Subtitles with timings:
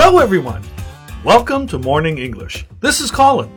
[0.00, 0.62] Hello, everyone.
[1.24, 2.64] Welcome to Morning English.
[2.80, 3.48] This is Colin.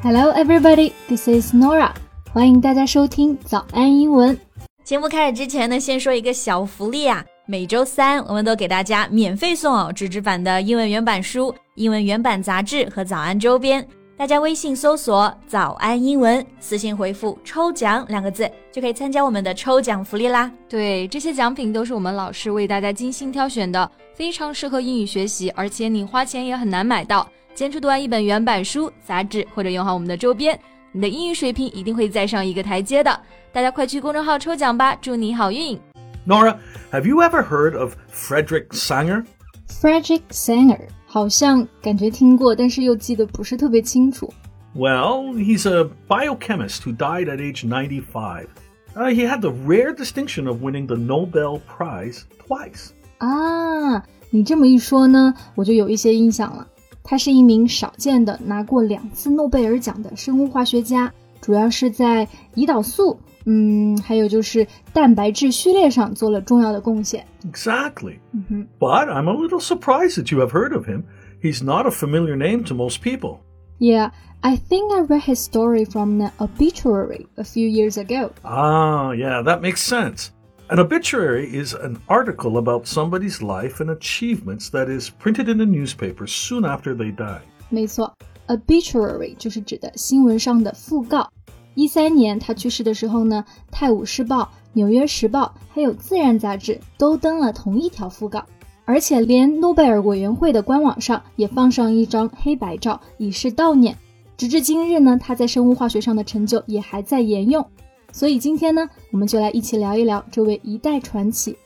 [0.00, 0.92] Hello, everybody.
[1.08, 1.90] This is Nora.
[2.32, 4.38] 欢迎大家收听早安英文。
[4.84, 7.24] 节目开始之前呢，先说一个小福利啊！
[7.46, 13.84] 每周三我们都给大家免费送哦纸质版的英文原版书、英文原版杂志和早安周边。
[14.16, 20.48] 大家微信搜索“早安英文”，私信回复“抽奖”两个字，就可以参加我们的抽奖福利啦。
[20.68, 27.29] 对，这些奖品都是我们老师为大家精心挑选的，非常适合英语学习，而且你花钱也很难买到。
[27.53, 30.59] 坚持读完一本原版书、杂志，或者用好我们的周边，
[30.91, 33.19] 你的英语水平一定会再上一个台阶的。
[33.51, 35.79] 大家快去公众号抽奖吧，祝你好运！
[36.27, 36.57] Nora,
[36.91, 39.25] have you ever heard of Frederick Sanger?
[39.67, 44.31] Frederick Sanger 好像感觉听过，但是又记得不是特别清楚。
[44.75, 48.47] Well, he's a biochemist who died at age 95.
[48.95, 52.89] Uh, he had the rare distinction of winning the Nobel Prize twice.
[53.21, 56.67] 啊，你这么一说呢，我就有一些印象了。
[57.03, 67.25] 他是一名少见的拿过两次诺贝尔奖的生物化学家，主要是在胰岛素，嗯，还有就是蛋白质序列上做了重要的贡献。
[67.49, 68.19] Exactly.
[68.35, 68.65] Mm-hmm.
[68.77, 71.03] But I'm a little surprised that you have heard of him.
[71.41, 73.37] He's not a familiar name to most people.
[73.79, 74.09] Yeah,
[74.41, 78.31] I think I read his story from an obituary a few years ago.
[78.43, 80.31] Ah, yeah, that makes sense.
[80.68, 85.66] An obituary is an article about somebody's life and achievements that is printed in a
[85.66, 87.40] newspaper soon after they die.
[87.68, 91.28] 没错，obituary 就是指的新闻上的讣告。
[91.74, 98.42] 一三年他去世的时候呢，《泰晤士报》、《纽约时报》还有《自然》杂志都登了同一条讣告，
[98.86, 103.98] 而且连诺贝尔委员会的官网上也放上一张黑白照，以示悼念。
[104.38, 107.66] 直至今日呢，他在生物化学上的成就也还在沿用。
[108.12, 111.56] 所以今天呢，我们就来一起聊一聊这位一代传奇。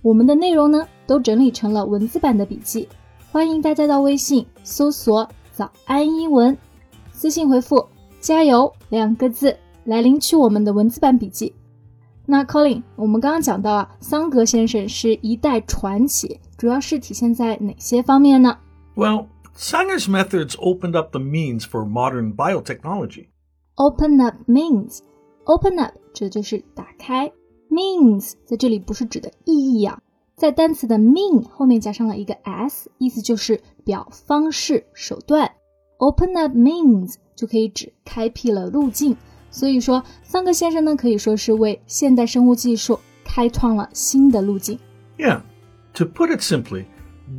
[0.00, 2.88] 我们的内容呢，都整理成了文字版的笔记，
[3.30, 6.56] 欢迎大家到微信搜索“早安英文”，
[7.12, 7.84] 私信回复
[8.20, 11.52] “加油”两个字来领取我们的文字版笔记。
[12.26, 18.56] 那 Colin，我们刚刚讲到啊，桑格先生是一代传奇，主要是体现在哪些方面呢
[18.94, 19.26] ？Well,
[19.56, 23.26] Sanger's methods opened up the means for modern biotechnology.
[23.74, 25.00] Open up means.
[25.45, 27.31] Open up 这就是打开，
[27.69, 29.99] means 在这里不是指的意义啊，
[30.35, 35.51] 在单词的 mean 后面加上了一个 s，意思就是表方式、手段。
[35.97, 39.15] Open up means 就可以指开辟了路径。
[39.49, 44.77] 所以说，桑格先生呢可以说是为现代生物技术开创了新的路径。
[45.17, 45.41] Yeah,
[45.93, 46.85] to put it simply.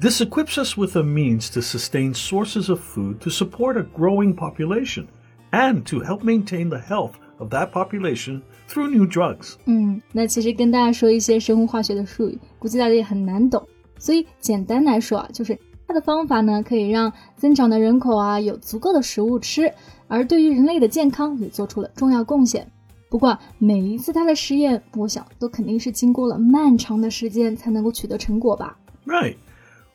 [0.01, 4.35] This equips us with a means to sustain sources of food to support a growing
[4.35, 5.07] population
[5.51, 9.55] and to help maintain the health of that population through new drugs.
[9.67, 13.67] 嗯，那其实跟大家说一些生物化学的术语，估计大家也很难懂。
[13.99, 19.73] 所以简单来说啊，就是它的方法呢，可以让增长的人口啊有足够的食物吃，
[20.07, 22.71] 而对于人类的健康也做出了重要贡献。
[23.11, 28.79] 不过每一次它的实验，我想都肯定是经过了漫长的时间才能够取得成果吧。
[29.07, 29.37] Right.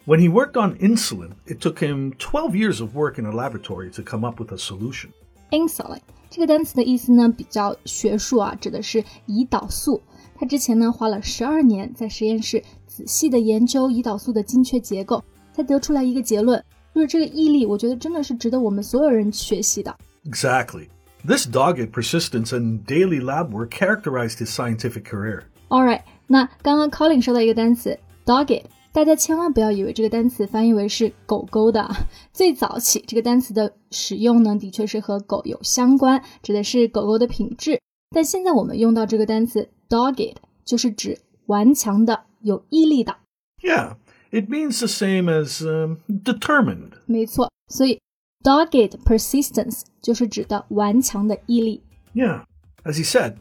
[0.06, 3.90] When he worked on insulin, it took him 12 years of work in a laboratory
[3.92, 5.12] to come up with a solution.
[5.52, 6.00] Insulin
[6.30, 10.02] 这个单词的意思呢比较学术啊，指的是胰岛素。
[10.36, 15.24] 他之前呢花了十二年在实验室仔细的研究胰岛素的精确结构，
[15.54, 16.64] 才得出来一个结论，
[16.96, 19.96] 就是这个毅力，我觉得真的是值得我们所有人学习的。
[20.26, 20.88] Exactly.
[21.26, 25.44] This dogged persistence and daily lab work characterized his scientific career.
[25.70, 28.64] All right，那刚刚 Colin 说到一个单词 dogged。
[28.98, 31.90] 大家千万不要以为这个单词翻译为是狗狗的。
[32.31, 37.80] 最早起，这个单词的使用呢，的确是和狗有相关，指的是狗狗的品质。
[38.12, 43.16] 但现在我们用到这个单词 dogged，就是指顽强的、有毅力的。
[43.64, 43.96] Yeah,
[44.30, 45.64] it means the same as
[46.08, 46.92] determined.
[47.08, 48.00] 没错，所以
[48.44, 51.81] dogged persistence 就是指的顽强的毅力。
[52.14, 52.44] Yeah,
[52.84, 53.38] as he said.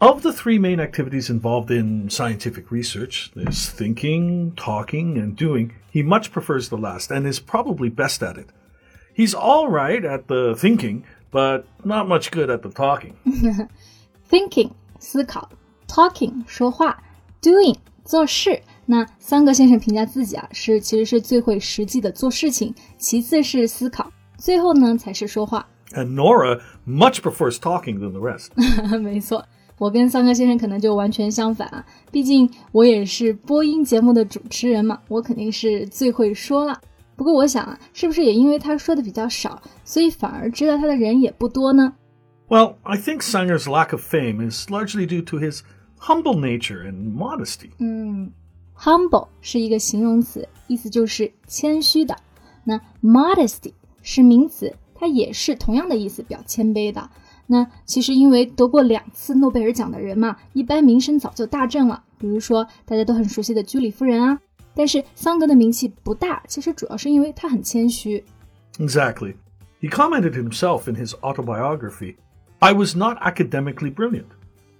[0.00, 6.02] Of the three main activities involved in scientific research, there's thinking, talking, and doing, he
[6.02, 8.48] much prefers the last and is probably best at it.
[9.12, 13.14] He's all right at the thinking, but not much good at the talking.
[14.30, 15.50] thinking 思考
[15.86, 17.02] ，talking 说话
[17.42, 18.58] ，doing 做事。
[18.86, 25.68] 那桑格先生评价自己啊，是其实是最会实际的做事情，其次是思考，最后呢才是说话。
[25.92, 28.48] And Nora much prefers talking than the rest.
[28.98, 29.44] 没错。
[29.80, 31.82] 我跟桑格先生可能就完全相反啊，
[32.12, 36.78] 毕竟我也是播音节目的主持人嘛，我肯定是最会说了。
[37.16, 41.94] 不过我想啊，是不是也因为他说的比较少，所以反而知道他的人也不多呢
[42.50, 45.62] ？Well, I think Sanger's lack of fame is largely due to his
[45.98, 47.70] humble nature and modesty.
[47.78, 48.32] 嗯
[48.76, 52.14] humble 是一个形容词，意思就是谦虚的。
[52.64, 53.72] 那 modesty
[54.02, 57.08] 是名词，它也是同样的意思，表谦卑的。
[57.49, 62.03] 那其实因为得过两次诺贝尔奖的人嘛，一般名声早就大振了。
[62.17, 64.39] 比如说大家都很熟悉的居里夫人啊。
[64.73, 68.23] 但是桑格的名气不大，其实主要是因为他很谦虚。
[68.77, 69.35] Exactly.
[69.79, 72.15] He commented himself in his autobiography
[72.59, 74.25] I was not academically brilliant.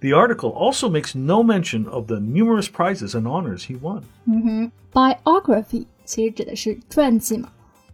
[0.00, 4.02] The article also makes no mention of the numerous prizes and honors he won.
[4.26, 7.48] 嗯哼，biography 其实指的是传记嘛，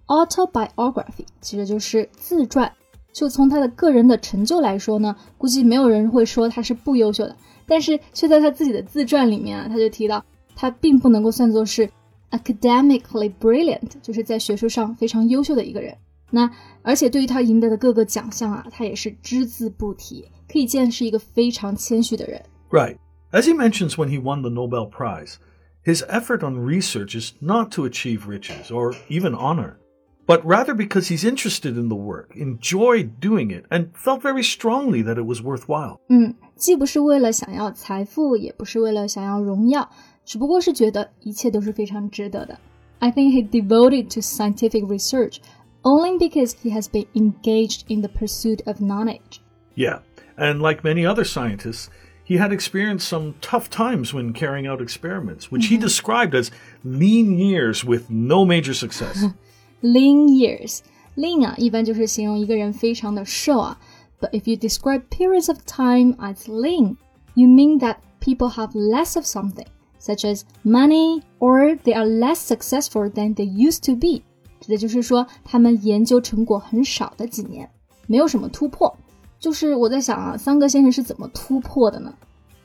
[0.07, 2.73] autobiography 其实就是自传。
[3.18, 7.36] 就从他的个人的成就来说呢，估计没有人会说他是不优秀的，
[7.66, 10.24] 但是却在他自己的自传里面啊，他就提到
[10.56, 11.90] 他并不能够算作是
[12.30, 15.98] academically brilliant，就是在学术上非常优秀的一个人。
[16.30, 16.48] 那
[16.84, 22.40] 而且对于他赢得的各个奖项啊，他也是只字不提，可以见是一个非常谦虚的人。
[22.70, 22.98] Right.
[23.32, 25.38] As he mentions when he won the Nobel Prize,
[25.84, 29.78] his effort on research is not to achieve riches or even honor
[30.27, 35.03] but rather because he's interested in the work, enjoyed doing it, and felt very strongly
[35.03, 35.99] that it was worthwhile.
[36.09, 39.91] 嗯，既不是为了想要财富，也不是为了想要荣耀，
[40.25, 42.59] 只不过是觉得一切都是非常值得的。
[43.01, 45.39] I think he devoted to scientific research
[45.83, 49.41] only because he has been engaged in the pursuit of knowledge.
[49.75, 50.03] Yeah,
[50.37, 51.89] and like many other scientists,
[52.25, 55.85] he had experienced some tough times when carrying out experiments, which he mm-hmm.
[55.85, 56.53] described as
[56.85, 59.27] lean years with no major success.
[59.83, 60.81] lean years.
[61.17, 63.79] Lean 啊，一般就是形容一个人非常的瘦啊。
[64.21, 66.97] But if you describe periods of time as lean,
[67.35, 69.67] you mean that people have less of something,
[70.01, 74.23] such as money, or they are less successful than they used to be.
[74.61, 77.69] 指的就是说他们研究成果很少的几年，
[78.07, 78.97] 没有什么突破。
[79.41, 82.15] 就是我在想啊，桑格先生是怎么突破的呢？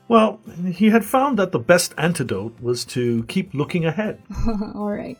[0.08, 0.38] Well,
[0.74, 4.18] he had found that the best antidote was to keep looking ahead.
[4.76, 5.18] All right,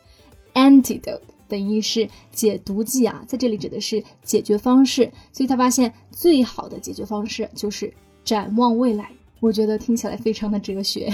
[0.54, 1.22] antidote
[1.52, 7.92] 等于是解毒剂啊，在这里指的是解决方式，所以他发现最好的解决方式就是
[8.24, 9.10] 展望未来。
[9.40, 11.12] 我觉得听起来非常的哲学。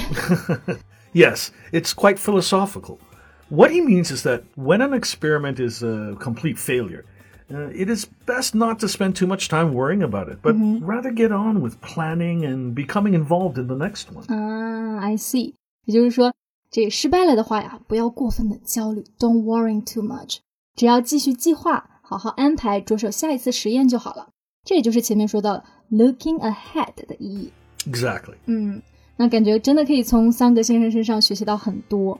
[1.13, 2.99] yes, it's quite philosophical.
[3.51, 7.05] What he means is that when an experiment is a complete failure,
[7.51, 10.81] uh, it is best not to spend too much time worrying about it, but mm
[10.81, 10.87] -hmm.
[10.87, 14.25] rather get on with planning and becoming involved in the next one.
[14.29, 15.55] Ah, I see.
[15.85, 16.33] 也就是说，
[16.71, 20.39] 这失败了的话呀，不要过分的焦虑，Don't worry too much，
[20.75, 24.31] 只要继续计划，好好安排，着手下一次实验就好了。
[24.65, 27.53] 这也就是前面说到的 looking ahead 的意义。
[27.87, 28.35] Exactly。
[28.47, 28.83] 嗯，
[29.17, 32.19] 那感觉真的可以从桑格先生身上学习到很多。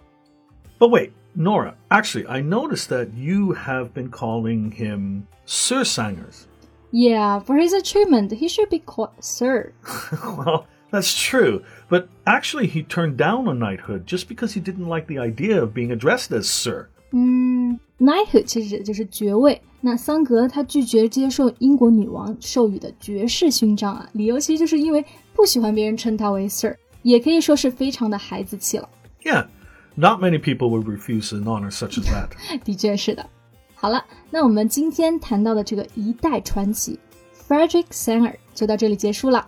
[0.79, 6.45] But wait, Nora, actually, I noticed that you have been calling him Sir Sangers.
[6.93, 9.73] Yeah, for his achievement, he should be called Sir.
[10.37, 10.67] well.
[10.91, 15.19] That's true, but actually he turned down a knighthood just because he didn't like the
[15.19, 16.87] idea of being addressed as sir.
[17.11, 19.61] 嗯，knighthood 其实就是爵位。
[19.81, 28.89] 那桑格他拒绝接受英国女王授予的爵士勋章啊，理由其实就是因为不喜欢别人称他为 sir，也可以说是非常的孩子气了。
[29.23, 29.47] Yeah,
[29.95, 32.31] not many people would refuse an honor such as that.
[32.65, 33.29] 的确是的。
[33.75, 36.99] 好了，那我们今天谈到的这个一代传奇
[37.47, 39.47] Frederick Sanger 就到这里结束了。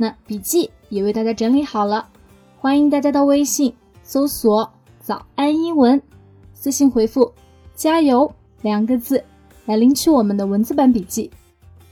[0.00, 2.08] 那笔记也为大家整理好了，
[2.58, 4.68] 欢迎大家到微信搜索“
[5.00, 6.00] 早安英文”，
[6.54, 7.32] 私信回复“
[7.74, 9.24] 加油”两个字
[9.66, 11.30] 来领取我们的文字版笔记。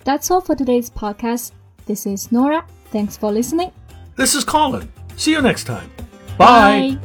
[0.04, 1.48] That's all for today's podcast.
[1.86, 2.64] This is Nora.
[2.92, 3.70] Thanks for listening.
[4.16, 4.88] This is Colin.
[5.16, 5.88] See you next time.
[6.36, 6.96] Bye.
[6.96, 6.98] Bye.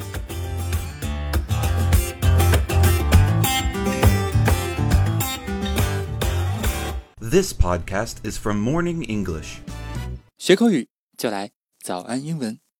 [7.19, 9.59] This podcast is from Morning English.
[10.37, 12.63] 学口语 就来早安英文。